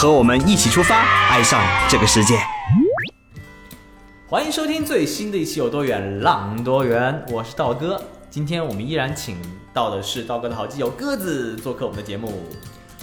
[0.00, 1.60] 和我们一起出发，爱上
[1.90, 2.36] 这个世界。
[4.28, 8.00] 欢迎收听最新的一期《有多远浪多远》，我是道哥。
[8.30, 9.36] 今天我们依然请
[9.74, 12.32] 到的是道哥的好基友鸽子做客我们的节目。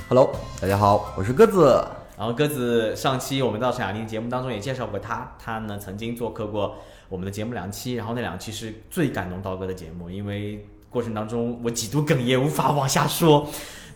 [0.07, 1.85] Hello，大家好，我是鸽子。
[2.17, 6.77] 然后鸽子上期我们到沈雅玲节目当中也介绍过他，他呢曾经做客过
[7.09, 13.45] 我们的节目两期，然后那两期是最感动道哥的节目，因为过程当中我几度哽咽，无法往下说。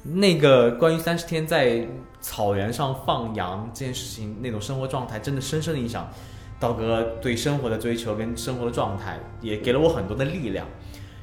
[0.04, 1.88] 那个关于三十天在
[2.20, 6.10] 草原上放羊这件事情，那种生活状态，真的深深的影响
[6.60, 10.68] 道哥对生活的追求跟生活的状态，也给了我很多的力量。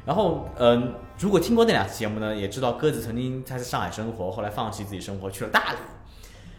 [0.06, 5.78] 然后，嗯、如果听过那两期节目呢，也知道鸽子曾经他在上海生活，后来放弃自己生活去了大理。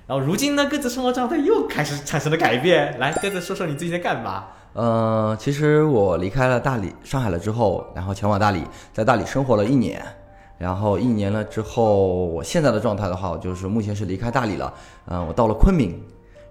[0.06, 3.00] 然后如今呢，鸽子生活状态又开始产生了改变。
[3.00, 4.48] 来，鸽子说说你最近在干嘛？
[4.78, 10.00] 呃，其实我离开了大理、上海了之后，然后前往大理，在大理生活了一年。
[10.60, 14.72] 然后一年了之后，我现在的状态的话，我就是目前是离开大理了。
[15.08, 16.00] 嗯、我到了昆明，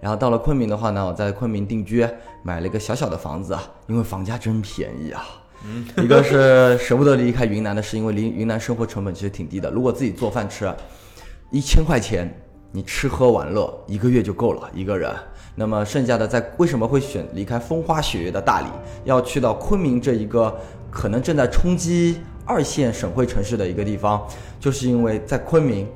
[0.01, 2.05] 然后到了昆明的话呢，我在昆明定居，
[2.43, 5.25] 买了一个小小的房子，因为房价真便宜啊。
[5.97, 10.69] 一个是舍不得离开云南的，是因为离云南生活成本其实挺低的，如果自己做饭吃，
[11.53, 12.29] 一千块钱
[12.77, 15.11] 你吃喝玩乐一个月就够了一个人。
[15.55, 18.67] 那么剩下的在为什么会选离开风花雪月的大理，
[19.05, 20.55] 要去到昆明这一个
[20.91, 24.23] 可能正在冲击二线省会城市的一个地方，
[24.61, 25.89] 就是因为在昆明，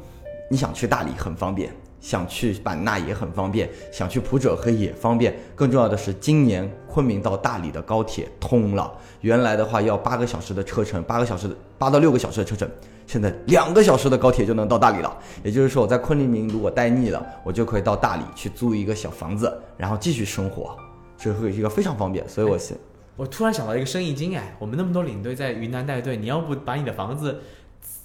[0.50, 1.70] 你想去大理很方便，
[2.00, 5.38] 想去版纳也很方便，想去普者黑也方便。
[5.54, 12.66] 更重要的是，今年昆明到大理的高铁通了，原来的话要八个小时的车程，八个小时八到六个小时的车程，
[13.10, 15.18] 现在两个小时的高铁就能到大理了。
[15.42, 20.76] 也就是说，我在昆明如果待腻了，我就可以到大理去租一个小房子，然后继续生活，
[21.18, 22.28] 这会是一个非常方便。
[22.28, 22.76] 所以我现
[23.16, 27.40] 我突然想到一个生意经哎，我们那么多领队在云南带队，你要不把你的房子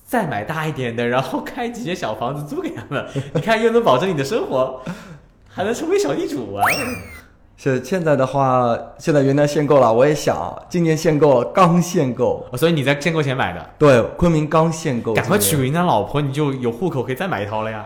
[0.07, 4.81] 再买大一点的，然后开几间小房子租给他们，你看又能保证你的生活，
[5.47, 6.63] 还能成为小地主啊！
[7.57, 12.45] 是现在的话，现在云南限购了，我也想今年限购了，刚限购。
[12.51, 17.85] 哦所以你在限购前买的，对，昆明刚限购，赶快娶云南老婆，你就有户口可以再买一套了呀。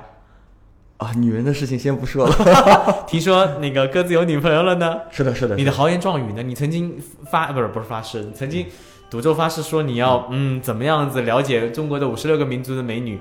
[0.97, 1.13] 啊！
[1.15, 2.33] 女人的事情先不说了。
[3.07, 4.99] 听说那个鸽子有女朋友了呢？
[5.09, 6.43] 是的，是的，你的豪言壮语呢？
[6.43, 7.01] 你曾经
[7.31, 8.65] 发不是不是发誓，你曾经
[9.09, 13.17] 赌咒发誓说你要嗯怎么样子了解中国的五十六个民族的美女。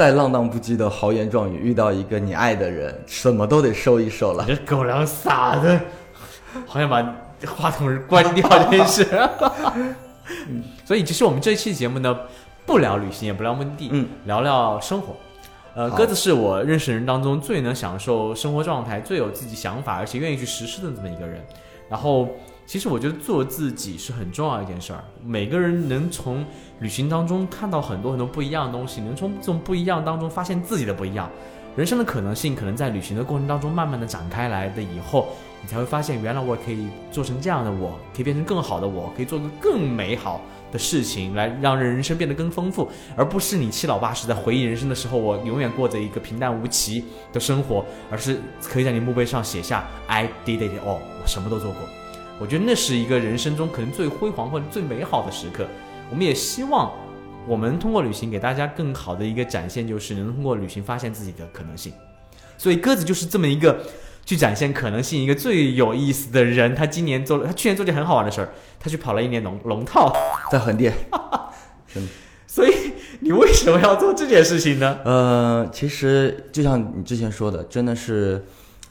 [0.00, 4.42] 再浪荡不羁的豪言壮语，遇到一个你爱的人，什么都得收一收了。
[4.48, 5.78] 你这狗粮撒的，
[6.66, 7.02] 好想把
[7.46, 9.06] 话筒关掉，真是。
[10.86, 12.18] 所以，其实我们这一期节目呢，
[12.64, 15.14] 不聊旅行，也不聊目的地，嗯，聊聊生活。
[15.74, 21.44] 呃，鸽子是我认识人当中最能享受生活状态、最有自己想法，而且愿意去实施的这么一个人。
[21.90, 22.26] 然后，
[22.70, 25.02] 其实我觉得做自己是很重要一件事儿。
[25.24, 26.46] 每个人能从
[26.78, 31.28] 旅行当中看到很多很多不一样的东西，能从这种不一样当中发现自己的不一样。
[31.74, 51.80] 人生的可能性可能在旅行的过程当中慢慢的展开来的以后，你才会发现，原来我可以做成这样的我，可以变成更好的我，可以做个更美好的事情，来让人生变得更丰富，而不是你七老八十在回忆人生的时候，我永远过着一个平淡无奇的生活，而是可以在你墓碑上写下 I did it all，我什么都做过。
[52.40, 55.66] 我觉得那是一个人生中可能最辉煌或者最美好的时刻。
[56.10, 56.90] 我们也希望
[57.46, 61.92] 我们通过旅行给大家更好的一个展现，就是能通过旅行发现自己的可能性。
[62.56, 63.84] 所以鸽子就是这么一个
[64.24, 66.74] 去展现可能性一个最有意思的人。
[66.74, 70.10] 他今年做了，他去年做件很好玩的事儿，他去跑了一年龙龙套。
[70.50, 70.94] 在横店，
[71.92, 72.08] 真 的。
[72.46, 72.72] 所以
[73.20, 74.98] 你为什么要做这件事情呢？
[75.04, 78.44] 呃，其实就像你之前说的，真的是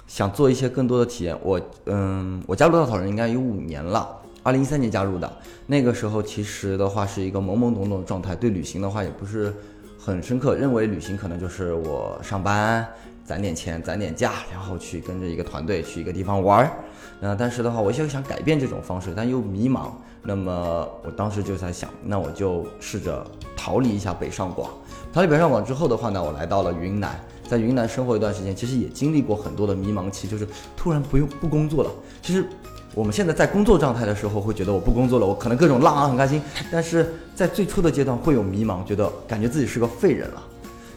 [0.09, 1.38] 想做一些更多的体验。
[1.42, 4.10] 我嗯，我加入稻草人应该有五年了，
[4.44, 5.31] 二零一三年加入的。
[5.68, 9.54] 那个时候其实的话是一个懵懵懂懂的状态，对旅行的话也不是
[9.98, 12.86] 很深刻，认为旅行可能就是我上班
[13.24, 16.72] 攒点钱、攒点假，然后去跟着一个团队去一个地方玩儿。
[17.22, 19.92] 那但是的话，我又想改变这种方式，但又迷茫。
[20.22, 20.51] 那么
[21.04, 23.25] 我当时就在想，那我就试着
[23.56, 24.69] 逃离一下北上广。
[25.13, 27.19] 逃离北上广之后的话呢，我来到了云南，
[27.50, 30.48] 在云南生活一段时间，其实也经历过很多的迷茫期，就是
[30.78, 31.90] 突然不用不工作了。
[32.22, 32.46] 其实
[32.94, 36.40] 我们现在在工作状态的时候，会觉得我不工作了，我可能各种浪啊很开心，
[36.72, 40.44] 但是在最初的阶段会有迷茫，觉得感觉自己是个废人了。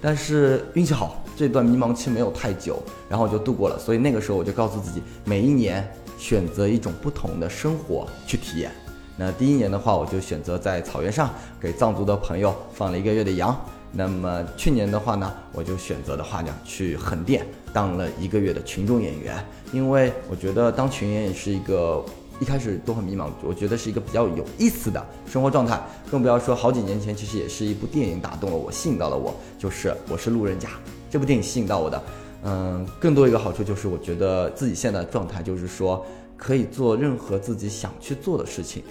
[0.00, 3.78] 但是运气好，这段迷茫期没有太久，然后我就度过了。
[3.78, 5.88] 所以那个时候我就告诉自己，每一年
[6.18, 8.70] 选择一种不同的生活去体验。
[9.16, 13.58] 那第一年的话，我就选择在草原上给藏族的朋友放了一个月的羊。
[13.94, 19.36] 那么去年的话呢，我就选择的话呢，去横店当了一个月的群众演员，
[19.72, 22.02] 因为我觉得当群演也是一个
[22.40, 25.80] 一开始都很迷茫，我觉得是一个比较有意思的生活状态，
[26.10, 30.68] 更不要说好几年前其实也是一部电影打动了我，吸引到了我，就是《我是路人甲》
[31.10, 32.02] 这部电影吸引到我的。
[32.44, 36.04] 嗯，更多一个好处就是我觉得自己现在的状态就是说
[36.36, 38.82] 可以做任何自己想去做的事情。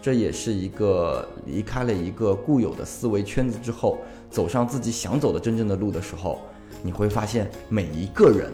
[0.00, 3.98] 这也是一个离开了一个固有的思维圈子之后，
[4.30, 6.40] 走上自己想走的真正的路的时候，
[6.82, 8.52] 你会发现每一个人，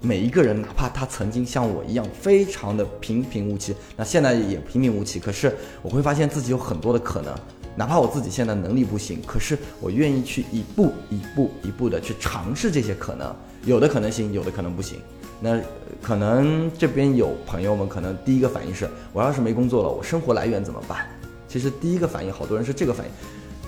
[0.00, 7.34] 每一个人，哪怕他曾经像我一样非常的平平无奇，那现在也平平无奇，可是我会发现自己有很多的可能，
[7.76, 13.34] 哪怕我自己现在能力不行，可是我愿意去一步一步一步的去尝试这些可能，
[13.64, 14.98] 有的可能行，有的可能不行。
[15.40, 15.60] 那
[16.02, 21.06] 可能这边有朋友们，可能第一个反应是，我要是没工作了，我生活来源怎么办？
[21.46, 23.12] 其实第一个反应，好多人是这个反应。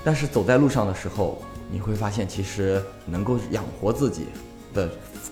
[0.04, 4.26] 但是走在路上的时候，你会发现，其实能够养活自己
[4.72, 4.88] 的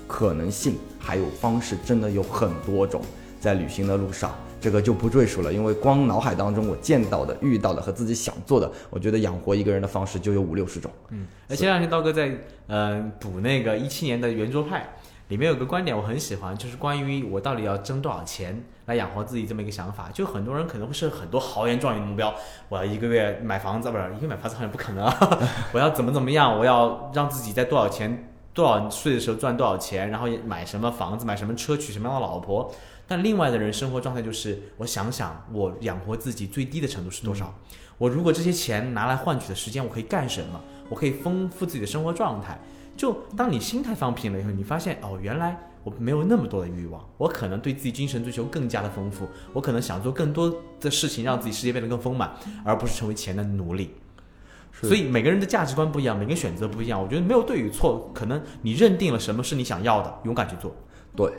[0.06, 3.00] 可能性还有方式，真的有很多种。
[3.41, 10.91] 在旅行的路上，这个就不赘述了，因为光脑海当中我见到的、遇到的和自己想做的，我觉得养活一个人的方式就有五六十种。
[11.11, 12.37] 嗯，那前两天刀哥在
[12.67, 14.88] 呃补那个一七年的圆桌派。
[15.29, 20.11] 里面有个观点我很喜欢，就是关于我到底要挣多少钱来养活自己这么一个想法。
[20.12, 22.35] 就很多人可能会设很多豪言壮语的目标，
[22.69, 25.06] 我要一个月买房子，不是一个月买房子好像不可能。
[25.73, 26.58] 我要怎么怎么样？
[26.58, 32.69] 我要让自己在多少钱、多少岁的时候赚多少钱，然后买什么房子、买什么车、娶什么样的老婆。
[33.06, 37.55] 但另外的人生活状态就是，我想想我养活自己最低的程度是多少？
[37.96, 40.61] 我如果这些钱拿来换取的时间，我可以干什么？
[40.88, 42.58] 我可以丰富自己的生活状态。
[42.96, 45.56] 就当你心态放平了以后，你发现哦，原来
[45.88, 52.31] 我没有那么多的欲望，我可能对自己精神追求更加的丰富，我可能想做更多的事情，让自己世界变得更丰满，
[52.62, 53.94] 而不是成为钱的奴隶。
[54.82, 60.76] 所以每个人的价值观不一样，每个人选择不一样，我觉得没有对与错，可能你认定了什么是你想要的，勇敢去做。
[61.17, 61.32] 对，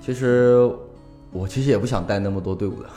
[0.00, 0.70] 其实
[1.32, 2.88] 我其实也不想带那么多队伍的，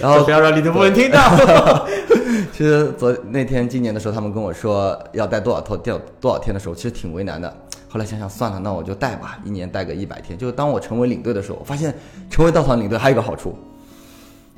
[0.00, 1.86] 然后不要让李德波听到。
[2.52, 7.56] 其实昨那天今年的时候，他们跟我说要带多少套掉多少天的时候，其实挺为难的。
[7.90, 10.38] 后来想想算了，那我就带吧，一年带个一百天。
[10.38, 11.92] 就当我成为领队的时候，我发现
[12.30, 13.54] 成为道场领队还有一个好处，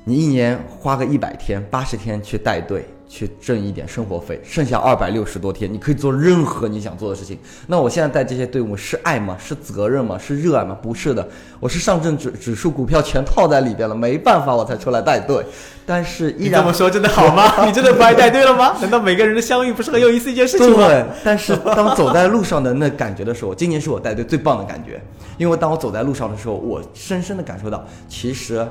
[0.04, 2.86] 你一年花个一百天、八十天去带队。
[3.12, 7.38] 去挣一点生活费，剩下二百六十多天，你可以做任何你想做的事情。
[7.66, 9.36] 那我现在带这些队伍是爱吗？
[9.38, 10.16] 是责任吗？
[10.16, 10.74] 是热爱吗？
[10.80, 11.28] 不是的，
[11.60, 15.44] 我是上证指指数股票全套在里边了，没办法我才出来带队。
[15.84, 17.52] 但是依然这么说真的好吗？
[17.68, 18.74] 你真的不爱带队了吗？
[18.80, 20.88] 难道每个人的相遇不是很有意思一件事情吗？
[20.88, 21.04] 对。
[21.22, 24.98] 但是当走在路上的那感觉的时候，今年是我带队最棒的感觉，
[25.36, 28.66] 因为当我走在路上的时候，我深深的感受到，其实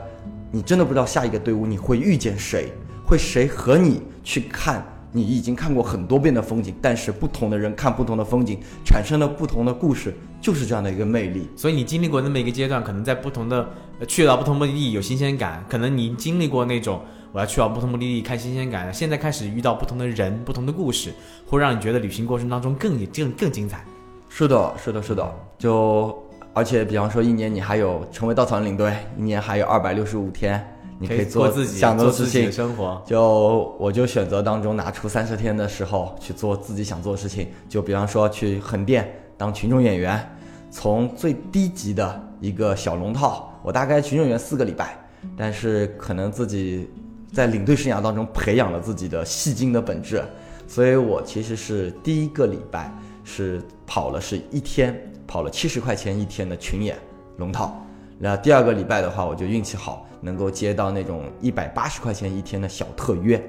[0.52, 2.74] 你真的不知道下一个队伍你会遇见谁。
[3.12, 4.81] 会谁和你去看
[5.12, 11.50] 你已经看过很多遍的风景，但是不同的人看不同的风景，产生了不同的故事，就是这样的一个魅力。
[11.54, 13.68] 所以你经历过那么一个阶段，可能在不同的
[14.08, 17.02] 去到不同目的地有新鲜感，可能你经历过那种
[17.34, 21.12] 我要去到不同目的地看新鲜感，现在开始遇到不同的人、不同的故事，
[21.46, 23.84] 会让你觉得旅行过程当中更更更精彩。
[24.30, 25.30] 是的，是的，是的。
[25.60, 26.18] 就
[26.54, 30.65] 而且比方说一年你还有成为稻草人领队，一年还有二百六十五天。
[31.01, 33.01] 你可以做自己想做的事情，生活。
[33.08, 40.24] 就我就选择当中拿出三十天的时候去做自己想做的事情，就比方说去横店当群众演员，
[40.70, 44.96] 从最低级的一个小龙套，我大概群众演员四个礼拜，
[45.36, 46.88] 但是可能自己
[47.34, 50.24] 在领队生涯当中培养了自己的戏精的本质，
[50.67, 52.93] 所以我其实是第一个礼拜
[53.24, 56.96] 是跑了是一天，跑了七十块钱一天的群演
[57.38, 57.75] 龙套，
[58.20, 60.05] 然后第二个礼拜的话我就运气好。
[60.22, 63.42] 能够接到那种一百八十块钱一天的小特约，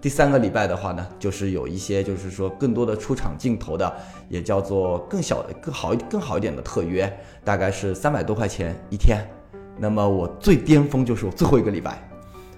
[0.00, 3.92] 第三个礼拜的话呢，就是有一些就是说更多的出场镜头的，
[4.28, 9.26] 也叫做更小、更好、更好一点的特约，大概是三百多块钱一天。
[9.76, 11.98] 那么我最巅峰就是我最后一个礼拜，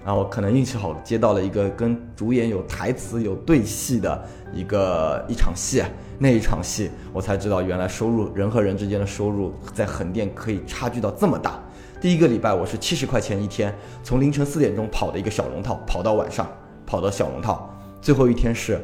[0.03, 4.23] 然后可能运气好接到了一个跟主演有台词、有对戏的
[4.53, 5.83] 一个一场戏，
[6.19, 11.59] 那一场戏我才知道原来收入人和人之间的收入在横店可以差距到这么大。
[12.01, 13.71] 第一个礼拜我是七十块钱一天，
[14.03, 16.49] 从凌晨四点钟跑的一个小龙套，跑到晚上，
[16.83, 18.83] 跑到小龙套，最后一天是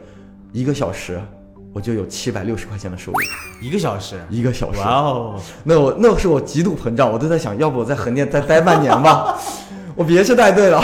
[0.53, 1.19] 一个小时，
[1.74, 3.17] 我就有七百六十块钱的收入。
[3.59, 5.41] 一个小时，一个小时，哇哦！
[5.63, 9.36] 那我那是我极度膨胀，我都在想，要不我在横店再待半年吧，
[9.97, 10.79] 我别是带队了。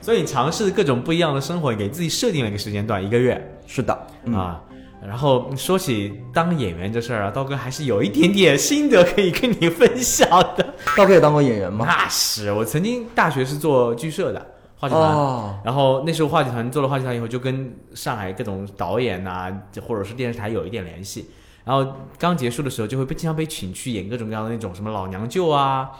[0.00, 3.56] 所以尝试各种不一样的生活，给自己设定了一个时间段，一个月。
[3.68, 3.96] 是的，
[4.34, 4.60] 啊。
[5.00, 10.74] 然后说起当演员这事儿啊，刀哥还是有一点点心得可以跟你分享的。
[10.96, 11.86] 刀哥也当过演员吗？
[11.88, 19.52] 那是我曾经大学是做剧社的话剧团，哦，然后那时候话剧团做了话剧团以后，就跟上海各种导演呐、
[19.86, 21.30] 或者是电视台有一点联系。
[21.64, 25.90] 然后刚结束的时候，就会被经常被请去演各种各样的那种什么老娘舅啊，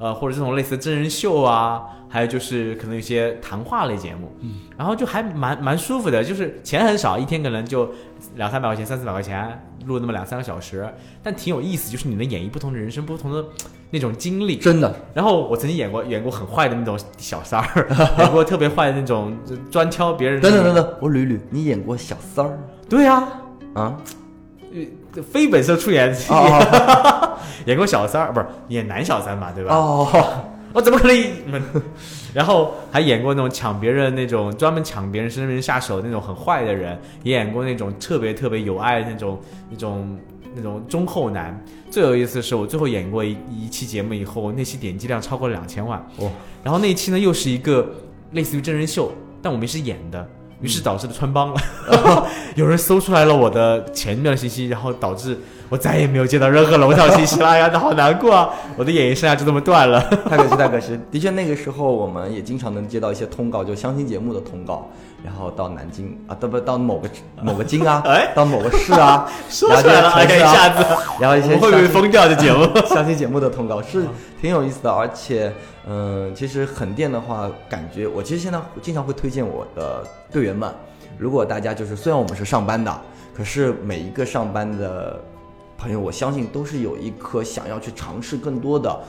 [0.00, 7.90] 呃，或者这种类似真人秀啊，还有就是可能有些谈话类节目，嗯，然后就还蛮蛮舒服的，就是钱很少，一天可能就
[8.36, 10.88] 两三百块钱、三四百块钱，录那么两三个小时，
[11.22, 13.44] 但挺有意思，就是你能演绎不同的人生、不同的
[13.90, 14.56] 那种经历。
[14.56, 17.86] 真的，然后我曾经演过演过很坏的那种小三儿，
[18.18, 19.36] 演过特别坏的那种
[19.70, 20.40] 专挑别人。
[20.40, 23.22] 等等等等，我捋捋，你演过小三儿对呀
[23.74, 23.96] 啊，啊？
[25.32, 29.74] 非本色出演，哦 演过小三儿，不是演男小三嘛，对吧？
[29.74, 30.08] 哦，
[30.72, 31.16] 我怎么可能？
[31.52, 31.62] 嗯
[32.32, 40.18] 然后还演过那种抢别人那种专门抢别人身边人下手的那种很坏的人，也演过那种特别特别有爱的那种那种
[40.54, 41.60] 那种忠厚男。
[41.90, 45.98] 最有意思的是，我最后演过一一期节目以后，那期点击量超过了两千万。
[46.18, 46.30] 哦！
[46.62, 47.90] 然后那一期呢，又是一个
[48.30, 49.12] 类似于真人秀，
[49.42, 50.24] 但我们是演的。
[50.60, 51.60] 于是导致了穿帮了，
[52.54, 55.38] 有人搜出来了我的前面的信息，然后导致
[55.68, 57.48] 我再也没有接到任何龙套信息了。
[57.48, 58.50] 哎呀，那好难过啊！
[58.76, 60.00] 我的演艺生涯就这么断了。
[60.28, 60.98] 太可惜，太可惜。
[61.10, 64.90] 的确，那个时候我们也经常能接到一些通告，就相亲节目的通告，
[65.24, 67.08] 然后到南京啊，到不到某个
[67.42, 70.84] 某个京啊，哎到某个市啊， 说出来了，哎呀，一下子，
[71.20, 72.68] 然后一些会不会疯掉的节目？
[72.86, 74.04] 相亲节目的通告是
[74.40, 75.52] 挺有意思的，而且，
[75.86, 80.72] 嗯，其实横店的话，感觉我其实现在经常会推荐我的队员们，
[81.18, 83.00] 如果大家就是虽然我们是上班的，
[83.34, 85.18] 可是每一个上班的
[85.78, 89.00] 朋友，我相信都是有一颗想要去尝试更多的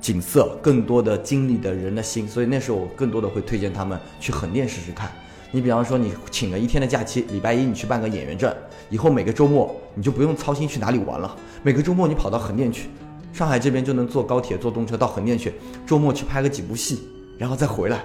[0.00, 5.10] 景色、更多的经历的人的心，所以那时候我更多的会推荐他们去横店试试看。
[5.52, 8.52] 你比方说，你请了一天的假期，礼拜一你去办个演员证，
[8.90, 12.90] 以后每个周末你就不用操心去哪里玩了，每个周末你跑到横店去，
[13.34, 15.52] 上海这边就能坐高铁、坐动车到横店去，
[15.84, 17.00] 周末去拍个几部戏，
[17.36, 18.00] 然后再回来。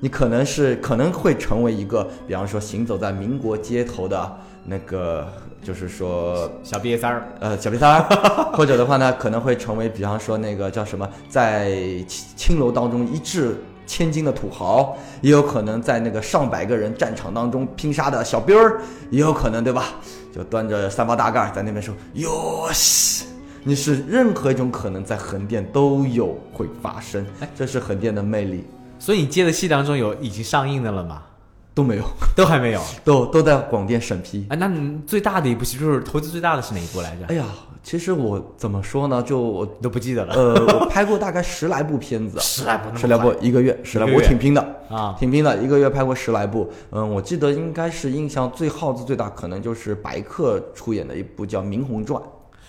[0.00, 5.30] 你可能是可能会成为一个，比方说行走在民国街头的那个，
[5.62, 8.02] 就是说小毕业三儿，呃小瘪三儿，
[8.56, 11.68] 或者的话呢，可能会成为比方说那个叫什么，在
[12.08, 19.96] 青青楼当中一掷千金的土豪，也有可能在那个上百个人战场当中拼杀的小兵儿，也有可能对吧？
[20.34, 23.35] 就端着三八大盖在那边说哟西。
[23.68, 28.64] 你是任何一种可能在横店都有会发生，这是横店的魅力，
[28.96, 31.20] 所以你接的戏当中有已经上映的了吗？
[31.74, 32.04] 都没有，
[32.36, 32.80] 都还没有。
[33.04, 34.46] 都都在广电审批。
[34.50, 37.26] 哎，那你最大的一部戏就是投资最大的是哪一部来着？
[37.26, 37.44] 哎呀，
[37.82, 39.20] 其实我怎么说呢？
[39.20, 40.34] 就我都不记得了。
[40.34, 46.70] 呃，我拍过大概十来部片子， 十来部十来部一个月，十来部，我挺拼的，啊，挺拼的，一个月拍过十来部。
[46.92, 52.22] 嗯，我记得应该是印象最耗资最大，可能就是白客出演的一部叫《明红传》。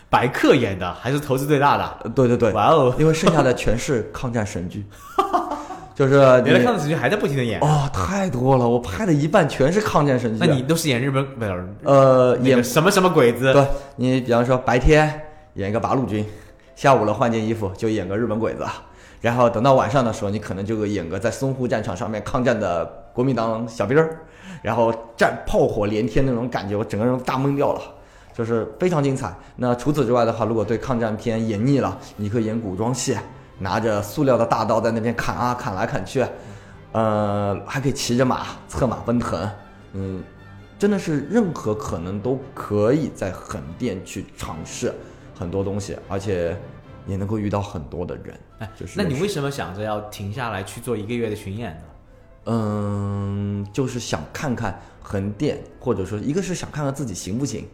[0.10, 1.84] 白客演的还是投资最大的？
[2.04, 2.94] 呃对对对，哇哦！
[2.98, 4.86] 因为剩下的全是抗战神剧，
[5.94, 7.60] 就是你原来抗战神剧还在不停的演。
[7.60, 10.46] 哦，太多了，我拍的一半全是抗战神剧。
[10.46, 13.52] 那你都是演日本不是呃演演什么什么鬼子？
[13.52, 13.66] 对
[13.98, 15.22] 你比方说白天
[15.56, 16.26] 演一个八路军，
[16.76, 18.66] 下午了换件衣服就演个日本鬼子，
[19.20, 24.22] 然后等到晚上的时候，你可能就演个在淞沪战场上面抗战的国民党小兵儿，
[24.62, 27.82] 然后战炮火连天那种感觉，我整个人都大懵掉了。
[28.38, 29.36] 就是非常精彩。
[29.56, 33.18] 那除此之外的话，如果对抗战片演腻了，你可以演古装戏，
[33.58, 36.24] 拿着塑料的大刀在那边砍啊砍来砍去，
[36.92, 39.50] 呃，还可以骑着马策马奔腾，
[39.94, 40.24] 嗯，
[40.78, 44.94] 真的是任何可能都可以在横店去尝试
[45.34, 46.56] 很多东西，而且
[47.08, 48.40] 也能够遇到很多的人。
[48.60, 51.82] 哎就是那你为什么想着要停下来去做一个月的巡演呢？
[52.46, 57.68] 嗯，就是想看看横店，或者说一个是想看看自己行不行，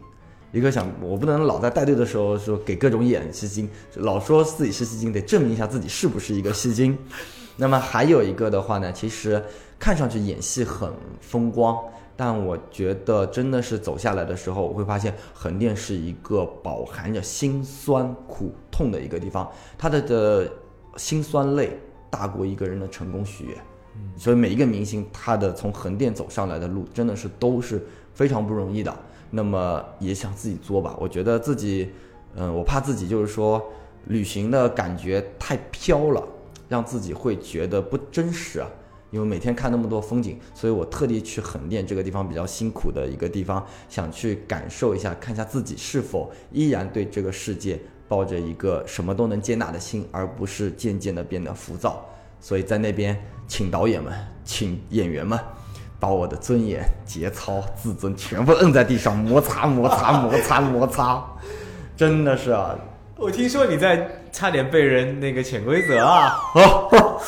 [0.54, 6.96] 一个想我不能老在带队的时候说给各种演戏精，老说自己是戏精，得证明一下自己是不是一个戏精。
[7.58, 9.42] 那么还有一个的话呢，其实
[9.80, 10.88] 看上去演戏很
[11.20, 11.76] 风光，
[12.16, 20.48] 但我觉得真的是走下来的时候，我会发现横店是一个饱含着辛酸苦痛的一个地方，他的的
[20.96, 21.76] 辛酸泪
[22.08, 23.56] 大过一个人的成功喜悦。
[24.16, 28.96] 所以每一个明星他的从横店走上来的路，真的是都是非常不容易的。
[29.34, 31.90] 那么也想自己作吧，我觉得自己，
[32.36, 33.60] 嗯、我怕自己就是说
[34.06, 36.22] 旅行的感觉太飘了，
[36.68, 38.70] 让自己会觉得不真实啊。
[39.10, 52.04] 因为每天看那么多风景，所以我特地去横店这个地方比较辛苦的一个地方，想去感受一下，看一下自己是否依然对这个世界抱着一个什么都能接纳的心，而不是渐渐的变得浮躁。
[52.40, 54.12] 所以在那边请导演们、
[54.44, 55.38] 请演员们，
[56.04, 61.24] 把我的尊严、节操、自尊全部摁在地上摩擦、摩擦、摩擦、摩擦，
[61.96, 62.76] 真的是啊！
[63.16, 67.18] 我听说你在差点被人那个潜规则啊，哦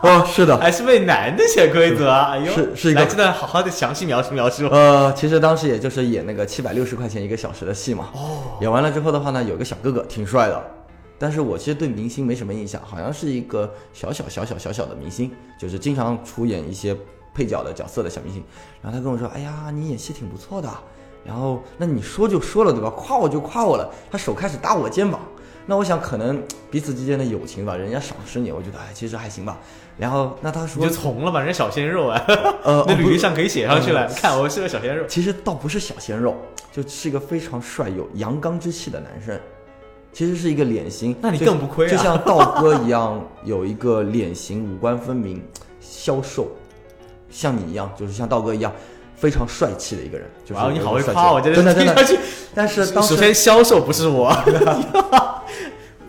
[0.00, 2.30] 哦，是的，还是被男的潜规则啊？
[2.30, 4.66] 哎呦，是是一个来这段好好的详细描述描述。
[4.68, 8.08] 呃，其实当时也就是演那个七百六十块钱一个小时的戏嘛。
[8.14, 10.64] 哦，演完了之后的话呢，有个小哥哥挺帅的，
[11.18, 16.96] 但是我其实对明星没什么印象，好像是一个小小小小小小的明星，就是经常出演一些
[17.34, 18.42] 配角的角色的小明星。
[18.82, 20.68] 然后他跟我说：“哎呀，你演戏挺不错的。”
[21.24, 22.90] 然后那你说就说了对吧？
[22.90, 23.88] 夸我就夸我了。
[24.10, 25.20] 他手开始搭我肩膀，
[25.66, 29.56] 那我想可能彼此之间的友情吧，人家赏识你，我觉得哎其实还行吧。
[29.96, 32.24] 然后那他说你就从了吧，人家小鲜肉啊，
[32.64, 34.08] 呃 那履历上可以写上去了。
[34.16, 36.34] 看我是个小鲜肉，其实倒不是小鲜肉，
[36.72, 39.38] 就是一个非常帅有阳刚之气的男生。
[40.12, 45.42] 其实是一个脸型，那你更不亏啊就像道哥一样，有一个脸型五官分明、
[45.80, 46.48] 消瘦，
[47.32, 48.72] 像你一样，就是像道哥一样，
[49.16, 50.30] 非常帅气的一个人。
[50.44, 51.94] 就是哇，你好会夸我，真的真的。
[51.94, 52.18] 听上去。
[52.54, 54.30] 但是当时首先销售不是我，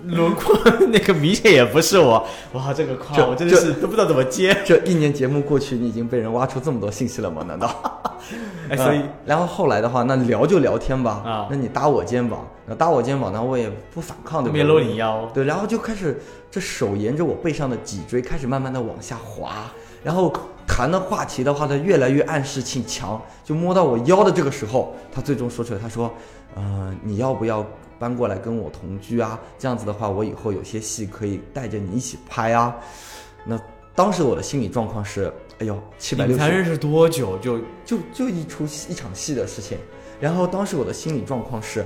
[0.06, 0.53] 轮廓
[0.92, 2.27] 那个明显也不是我。
[2.51, 4.56] 哇，这个夸这我真的是都不知道怎么接。
[4.65, 7.44] 这一年节目过去，你已经被人挖出这么多信息了吗？
[7.48, 8.13] 难道？
[8.70, 11.22] 哎，所以呃然后后来的话，那聊就聊天吧。
[11.25, 14.63] 啊那你搭我肩膀，那搭我肩膀，那我也不反抗，对不对？
[14.63, 19.72] 没搂你腰，对，然后就开始这手沿着我背上的脊椎开始慢慢的往下滑，
[20.03, 20.34] 然后
[20.75, 26.12] 谈的话题的话他越来越暗示性强，就摸到我腰的这个时候，他最终说出来，他说，
[26.56, 27.63] 呃，你要不要
[28.00, 29.39] 搬过来跟我同居啊？
[29.60, 32.75] 这样子的话，我以后有些戏可以带着你一起拍啊。
[33.46, 33.56] 那
[33.94, 39.77] 当时我的心理状况是，哎呦，七百六才认识多久就就就一出戏一场戏的事情，
[40.20, 41.86] 然后当时我的心理状况是，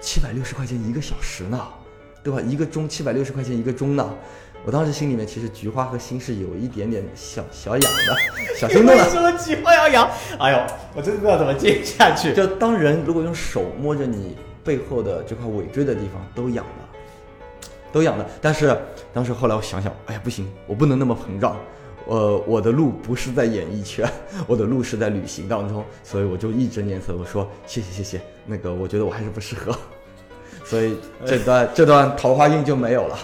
[0.00, 1.66] 七百六十块钱一个小时呢，
[2.22, 2.40] 对吧？
[2.40, 4.14] 一个钟七百六十块钱一个钟呢，
[4.64, 8.16] 我当时心里面其实菊花和心是有一点点小小痒的，
[8.56, 9.04] 小心动了。
[9.04, 10.10] 为什么菊花要痒？
[10.38, 12.34] 哎呦，我真的不知道怎么接下去。
[12.34, 18.26] 就当人如果用手摸着你背后的这块尾椎的地方，都痒的，都痒的。
[18.40, 18.78] 但是
[19.12, 21.56] 当时后来我想想，哎呀，不行，我不能那么膨胀。
[22.06, 24.08] 呃，我的路不是在演艺圈，
[24.46, 29.74] 我的路是在旅行当中，所以我就义正言辞我说谢谢谢谢，那个我觉得我还是不适合，
[30.64, 33.18] 所以这段这段桃花运就没有了。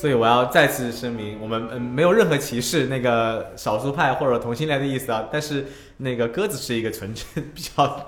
[0.00, 5.28] 所以我要再次声明，我们嗯没有任何歧视那个少数派或者同性恋的意思啊。
[5.30, 5.66] 但是
[5.98, 8.06] 那个鸽子是一个纯正、比较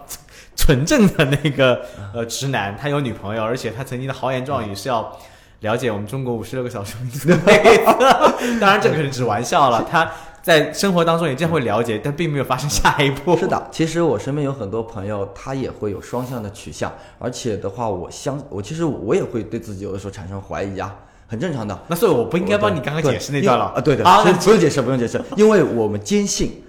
[0.56, 5.14] 纯正的那个呃直男，他有女朋友，而且他曾经的豪言壮语是要
[5.60, 8.58] 了解我们中国五十六个少数民族的妹子。
[8.58, 13.36] 当然这个是指玩笑了，他在生活当中也这样会了解，但并没有发生下一步。
[13.36, 20.96] 是的，其实我身边有很多朋友，他也会有双向的取向，而且的话，我相我其实我也会对自己有的时候产生怀疑啊，
[21.32, 21.82] 很正常的。
[21.88, 26.62] 那所以我不应该帮你刚刚解释那段了啊，对的，啊，所以那不用解释，不用解释， 因为我们坚信，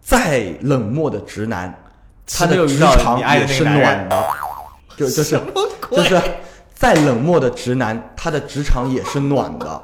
[0.00, 1.84] 再冷漠的直男，
[2.26, 4.24] 他的职场也是暖的，
[4.96, 5.38] 就就是
[5.90, 6.18] 就是
[6.74, 9.82] 再冷漠的直男，他的职场也是暖的，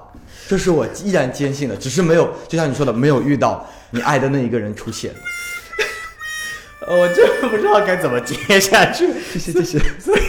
[0.48, 5.12] 这是我依然坚信的，只是没有，就像你说的，没有遇到你爱的那一个人出现。
[6.88, 9.06] 我真的不知道该怎么接下去。
[9.34, 9.78] 谢谢谢谢。
[10.00, 10.20] 所以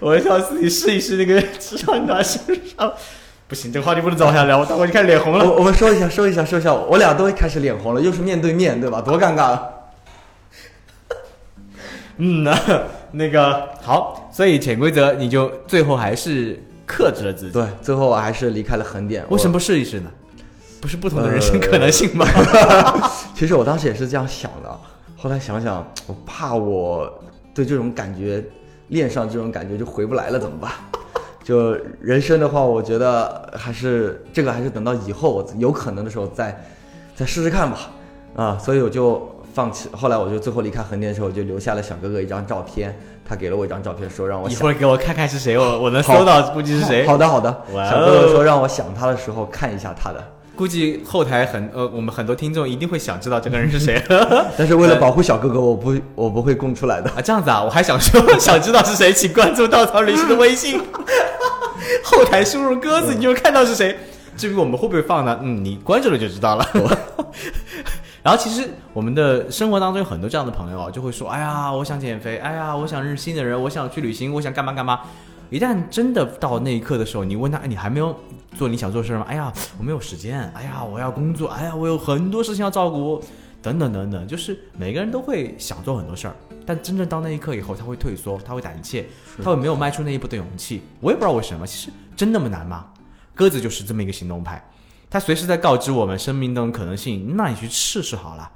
[0.00, 2.40] 我想自己试一试那个职场暖身
[2.76, 2.92] 上。
[3.48, 5.44] 不行，这个话题不能再往下聊，我待会儿就开始脸红了。
[5.44, 9.00] 我我们说一下，说一下，说一下，我俩都开始脸红了，又是面对面，对吧？
[9.00, 9.62] 多尴尬啊！
[12.18, 12.58] 嗯，那
[13.12, 17.52] 那个好，所以潜规则你就最后还是克制了自己。
[17.52, 19.24] 对，最后我还是离开了横店。
[19.30, 20.10] 为什么不试一试呢？
[20.82, 22.26] 不是不同的人生可能性吗？
[22.28, 23.10] 我？
[23.34, 24.78] 其实我当时也是这样想的，
[25.16, 27.10] 后来想想，我怕我
[27.54, 28.44] 对这种感觉
[28.88, 30.70] 恋上这种感觉就回不来了，怎么办？
[31.48, 36.62] 就人生的话，我觉得还是这个还是等到以后我有可能的时候再
[37.16, 37.78] 再试试看吧。
[38.36, 39.88] 啊，所以我就放弃。
[39.92, 42.94] 后来我就最后离开横店的时候，我就留下了小哥哥一张照片，
[43.26, 47.06] 他给了我一张照片，说让我想一会儿给我看看是谁，我我能搜到，估计是谁。
[47.06, 50.22] 好的好的，小哥哥说让我想他的时候看一下他的，
[50.54, 54.02] 估计后台很呃，我们很多听众一定会想知道这个人是谁
[54.58, 57.08] 但是为了保护小哥哥，我不我不会供出来的。
[57.12, 57.22] 啊。
[57.24, 60.80] 这样子啊，我还想说，想知道是谁，请关注稻草旅行的微信，
[62.04, 63.96] 后台输入鸽子，你就看到是谁。
[64.36, 65.38] 至于我们会不会放呢？
[65.42, 66.66] 嗯，你关注了就知道了。
[68.22, 75.00] 然后其实我们的生活当中有很多这样的朋友啊，就会说：“哎呀，我想减肥，哎呀，我想认识新的人，我想去旅行，我想干嘛干嘛。”
[75.50, 78.14] 一旦真的到那一刻的时候，你问他：“哎，你还没有
[78.56, 80.40] 做你想做的事吗？”“哎呀，我没有时间。
[80.54, 81.48] ”“哎呀，我要工作。
[81.56, 83.22] ”“哎呀，我有很多事情要照顾。”
[83.60, 89.06] 等等等等，就是每个人都会想做很多事儿，但真正到那一刻以后，他会退缩，他会胆怯，
[89.42, 90.82] 他会没有迈出那一步的勇气。
[91.00, 92.86] 我也不知道为什么，其实真那么难吗？
[93.34, 94.62] 鸽子就是这么一个行动派，
[95.08, 98.50] 他随时在告知我们生命中的可能性，那你去试试好了。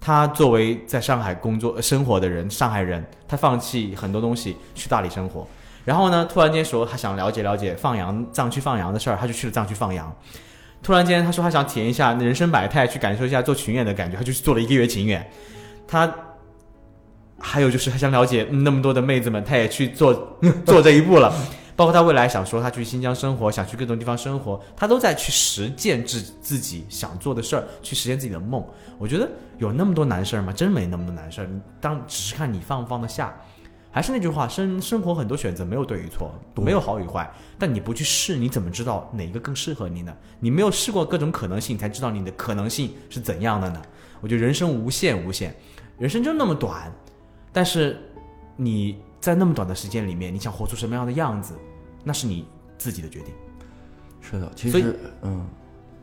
[0.00, 5.46] 他作为在上海工作、呃生活的人，上海人，他放弃很多东西去大理生活。
[5.84, 10.12] 然后呢，突然间说他想了解了解放羊藏区放羊的事儿，他就去了藏区放羊。
[10.82, 15.30] 突然间他说他想体验一下人生百态，去感受一下做群演的感觉，他就去做了一个月群演。
[15.86, 16.12] 他
[17.38, 21.32] 还有就是他想了解、那么多的妹子们，他也去做 做这一步了。
[21.74, 28.64] 包括他未来想说他去新疆生活，想去各种地方生活，他都在去实践自自己想做的事儿，去实现自己的梦。
[28.98, 30.52] 我觉得有那么多难事儿吗？
[30.52, 31.48] 真没那么多难事儿。
[31.80, 33.34] 当只是看你放不放得下。
[33.92, 37.30] 还是那句话，生生活很多选择没有对与错，没有好与坏。
[37.58, 40.16] 但你不去试，你怎么知道哪个更适合你呢？
[40.40, 43.82] 你没有试过各种可能性，才知道你的可能性是怎样的呢？
[44.22, 45.54] 我觉得人生无限无限，
[45.98, 46.90] 人生就那么短，
[47.52, 47.98] 但是
[48.56, 51.54] 你在那么短的时间里面，你想活出什么样的样子，
[52.02, 52.46] 那是你
[52.78, 53.34] 自己的决定。
[54.22, 55.46] 是的，其实嗯，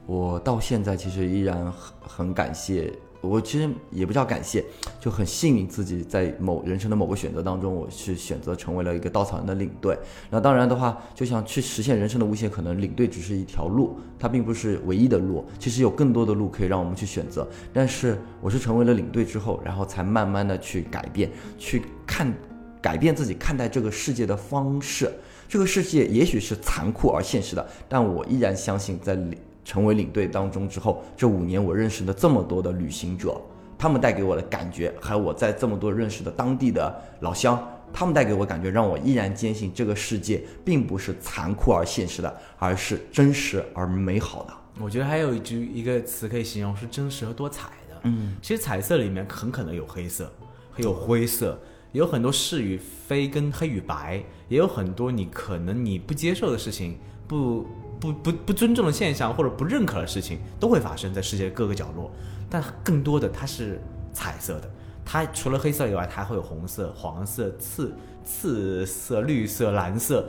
[0.05, 4.63] 我到现在其实依然很很感谢，我其实也不叫感谢，
[4.99, 9.97] 就很幸运自己在某人生的某个选择当中，我是选择成为了一个稻草人的领队。
[10.29, 17.45] 那当然的话，就想去实现人生的无限可能，领队只是一条路，它并不是唯一的路，其实有更多的路可以让我们去选择。
[17.73, 22.33] 但是我是成为了领队之后，然后才慢慢的去改变，去看
[22.81, 25.11] 改变自己看待这个世界的方式。
[25.49, 29.35] 这个世界也许是残酷而现实的，但我依然相信，在领
[29.69, 33.39] 成为领队当中之后，这五年我认识了这么多的旅行者，
[33.77, 44.53] 他们带给我的感觉，还有我在这么多认识的当地的老乡，他们带给我感觉，让我依然坚信这个世界并不是残酷而现实的，而是真实而美好的。
[44.81, 47.99] 我觉得还有一句一个词可以形容是真实和多彩的。
[48.05, 50.31] 嗯，其实彩色里面很可能有黑色，
[50.71, 51.59] 还有灰色，
[51.91, 57.67] 也有很多是与非跟黑与白，也有很多你可能你不接受的事情，不
[57.99, 62.09] 不不不尊重的现象或者不认可的事情，都会发生在世界各个角落。
[62.49, 63.79] 但更多的它是
[64.13, 64.71] 彩色的，
[65.05, 70.27] 它除了黑色以外，它还会有红色、黄色、刺刺色、绿色、蓝色。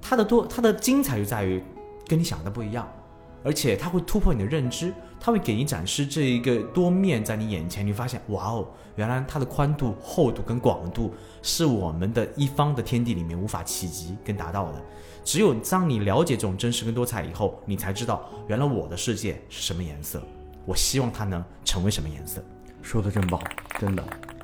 [0.00, 1.62] 它的多，它的精彩就在于
[2.06, 2.88] 跟你想的不一样。
[3.44, 14.82] 而且它会突破你的认知，它会给你展示这一个多面在你眼前，你发现哇哦，原来它的宽度、厚度跟广度是我们的一方的天地里面无法企及跟达到的。
[15.24, 20.22] 只有当你了解这种真实跟多彩以后，你才知道原来我的世界是什么颜色，
[20.64, 22.42] 我希望它能成为什么颜色。
[22.80, 23.38] 说的真棒，
[23.78, 24.02] 真的。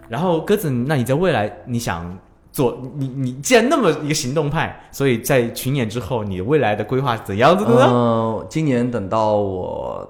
[0.08, 2.18] 然后鸽子，那你在未来你想
[2.52, 7.86] 做你你既然那么一个行动派，所以在群演之后，你未来的规划是怎样子的呢？
[7.88, 10.06] 嗯，今年等到我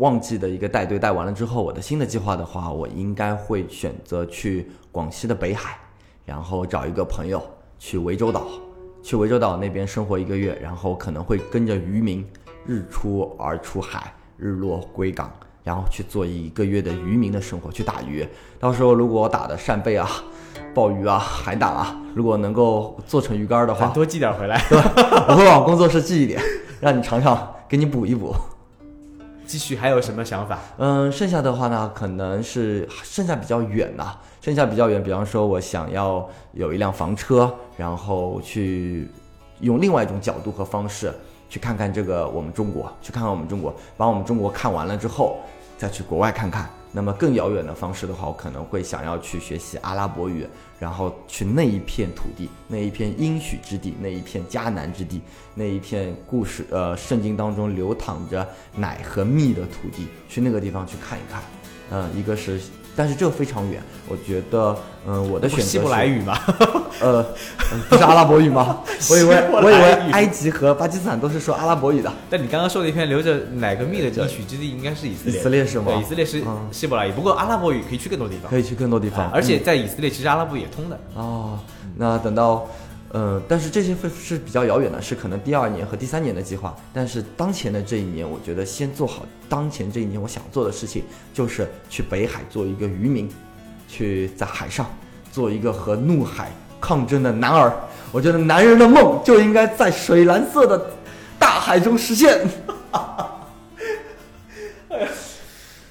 [0.00, 5.76] 旺季的一个带队带完了之后，我的新的计划的话，我应该会选择去广西的北海，
[6.24, 7.42] 然后找一个朋友
[7.78, 8.46] 去涠洲岛，
[9.02, 12.26] 去涠洲岛那边生活一个月，然后可能会跟着渔民
[12.66, 15.30] 日出而出海，日落归港。
[15.62, 18.26] 然后去做一个月的渔民的生活，去打鱼。
[18.58, 20.08] 到时候如果我打的扇贝啊、
[20.74, 24.58] 鲍鱼啊、海胆啊，如果能够做成鱼干的话，多寄点回来。
[25.28, 26.40] 我会往工作室寄一点，
[26.80, 28.34] 让你尝尝，给你补一补。
[29.50, 30.60] 继续还有什么想法？
[30.78, 35.02] 嗯，剩下的话呢，可能是剩下比较远呐、剩下比较远。
[35.02, 39.10] 比方说，我想要有一辆房车，然后去
[39.58, 41.12] 用另外一种角度和方式
[41.48, 45.40] 去看看这个我们中国，去看看我们中国，把我们中国看完了之后，
[45.76, 46.70] 再去国外看看。
[46.92, 50.46] 那么更遥远的方式的话，我可能会想要去学习阿拉伯语，
[50.78, 55.20] 然后去那一片土地，那一片应许之地，那一片迦南之地，
[55.54, 61.42] 那一片故事呃圣经当中流淌着奶和蜜的土地，去那个地方去看一看。
[61.92, 62.60] 嗯、一个是，
[63.00, 66.38] 但是这个非常远，我觉得，嗯、我的选择希伯来语吗？
[67.00, 67.24] 呃，
[67.70, 68.80] 呃 不是阿拉伯语吗？
[69.08, 72.12] 我以为我以为埃及和巴基斯坦都是说阿拉伯语的。
[72.28, 75.40] 但你刚刚说的一篇留着奶跟蜜的应许之地，应该是以色列。
[75.40, 78.58] 以色列是吗对，以色列是嗯希伯来语，不过阿拉伯语可以去更多地方可。
[78.58, 81.00] 以去更多地方，而且在以色列，其实阿拉伯语也通的。
[81.14, 81.58] 哦，
[81.96, 82.68] 那等到，
[83.12, 86.76] 呃，但是这些会是比较遥远的，是可能第二年和第三年的计划。
[86.92, 91.02] 但是当前的这一年，我觉得先做好当前这一年我想做的事情，
[91.34, 93.28] 就是去北海做一个渔民，
[93.88, 94.86] 去在海上
[95.32, 97.72] 做一个和怒海抗争的男儿。
[98.12, 100.90] 我觉得男人的梦就应该在水蓝色的
[101.36, 102.46] 大海中实现。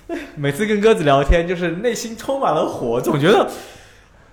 [0.35, 3.51] 每次跟鸽子聊天，就是内心充满了火，总觉得。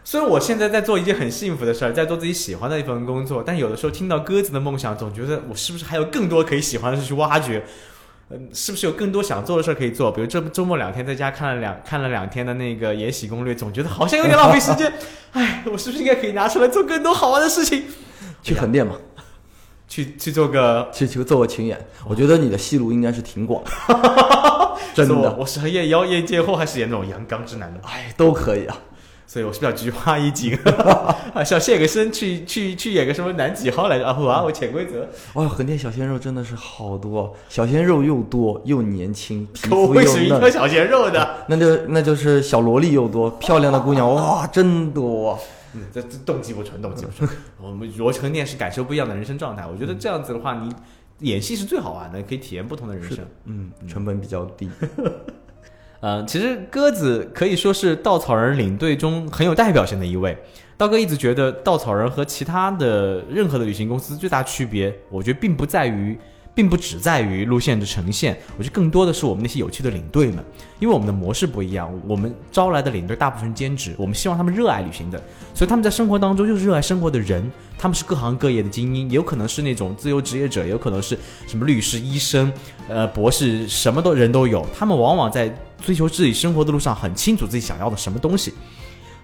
[0.06, 7.64] 虽然我现在在做一件很幸福的事儿，在做自己喜欢的一份工作，但有的时候听到鸽子的梦想，总觉得我是不是还有更多可以喜欢的事去挖掘？
[8.30, 10.12] 嗯，是不是有更多想做的事儿可以做？
[10.12, 14.92] 比如这周末两天在家看了两看了两天的那个《延禧攻略》，总觉得好像有点浪费时间。
[15.32, 17.82] 哎，我是不是应该可以拿出来做更多好玩的事情？
[18.44, 18.94] 去横店嘛，
[19.88, 21.84] 去去做个去去做个群演。
[22.06, 23.70] 我觉得你的戏路应该是挺广的。
[24.94, 27.80] 真的我我是演妖艳贱货，还是演那种阳刚之男的？
[27.82, 28.78] 哎，都可以啊。
[29.26, 30.56] 所以我是比较菊花一紧
[31.34, 34.16] 啊，想献个身去去去演个什么男几号来着啊？
[34.20, 35.08] 哇，我潜规则。
[35.34, 45.38] 哇，横店小鲜肉真的是好多，小鲜肉又多又年轻，皮口肤又味是一颗嫩，小鲜肉的，那就那就是小萝莉又多，漂亮的姑娘 哇，真多。
[45.74, 47.28] 嗯，这这动机不纯，动机不纯。
[47.60, 50.72] 我们罗成店是感受不一样的人生状态，我觉得这样子的话，你
[51.28, 53.18] 演戏是最好玩的，可以体验不同的人生。
[53.44, 54.70] 嗯，成本比较低。
[56.06, 60.38] 嗯，其实鸽子可以说是稻草人领队中很有代表性的一位。
[60.76, 66.16] 刀哥一直觉得稻草人和其他的任何的旅行公司最大区别，我觉得并不在于，
[66.56, 70.42] 并不只在于路线的呈现，我觉得更多的是我们那些有趣的领队们，
[70.78, 82.50] 因为我们的模式不一样，我们招来的领队大部分兼职，我们希望他们热爱旅行的，所以他们在生活当中就是热爱生活的人，他们是各行各业的精英，也有可能是那种自由职业者，也有可能是什么律师、医生、
[82.88, 84.66] 呃博士，什么都人都有。
[84.74, 88.54] 他们往往在追求自己生活的路上很清楚自己想要的什么东西。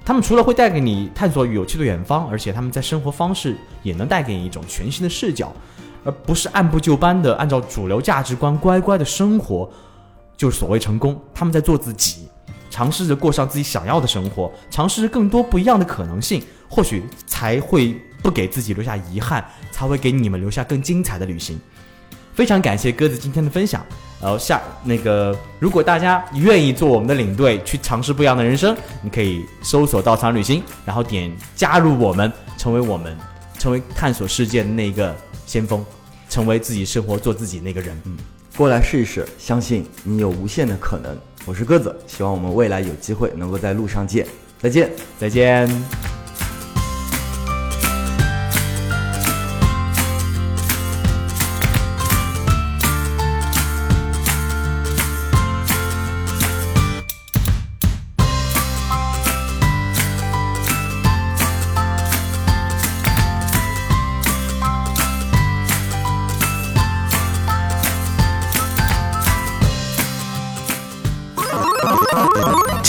[0.05, 5.55] 他们除了会带给你探索有趣的远方，而且他们在生活方式也能带给你一种全新的视角，
[6.05, 9.71] 而不是按部就班的按照主流价值观乖乖的生活，
[10.37, 11.21] 就是所谓成功。
[11.35, 12.29] 他们在做自己，
[12.71, 21.59] 尝试着过上自己想要的生活，尝试着更多不一样的可能性，或许才会不给自己留下遗憾，才会给你们留下更精彩的旅行。
[22.35, 23.85] 非常感谢鸽子今天的分享。
[24.19, 33.19] 然后下那个，如果大家愿意做我们的领队，去尝试不一样的人生，你可以搜索“稻草旅行”，然后点加入我们，成为我们，
[33.59, 35.15] 成为探索世界的那个
[35.53, 35.85] 先锋，
[36.31, 37.95] 成为自己生活做自己那个人。
[38.07, 38.17] 嗯，
[38.57, 41.15] 过来试一试，相信你有无限的可能。
[41.45, 44.27] 我是鸽子，希望我们未来有机会能够在路上见。
[44.59, 44.91] 再见。
[45.19, 46.12] 再见。